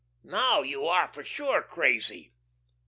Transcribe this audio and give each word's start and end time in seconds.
"Now 0.23 0.63
you 0.63 0.87
are 0.87 1.07
for 1.07 1.23
sure 1.23 1.61
crazy." 1.61 2.33